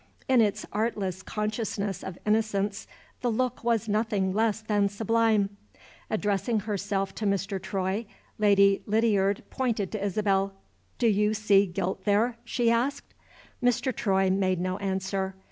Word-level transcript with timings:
In 0.27 0.41
its 0.41 0.65
artless 0.73 1.21
consciousness 1.21 2.03
of 2.03 2.17
innocence 2.25 2.87
the 3.21 3.29
look 3.29 3.63
was 3.63 3.87
nothing 3.87 4.33
less 4.33 4.59
than 4.59 4.89
sublime. 4.89 5.55
Addressing 6.09 6.61
herself 6.61 7.13
to 7.13 7.25
Mr. 7.27 7.61
Troy, 7.61 8.07
Lady 8.39 8.81
Lydiard 8.87 9.43
pointed 9.51 9.91
to 9.91 10.03
Isabel. 10.03 10.53
"Do 10.97 11.05
you 11.07 11.35
see 11.35 11.67
guilt 11.67 12.03
there?" 12.05 12.35
she 12.43 12.71
asked. 12.71 13.13
Mr. 13.61 13.95
Troy 13.95 14.31
made 14.31 14.59
no 14.59 14.77
answer. 14.79 15.35